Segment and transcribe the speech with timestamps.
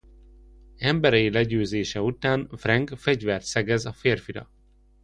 [0.79, 4.49] Emberei legyőzése után Frank fegyvert szegez a férfira.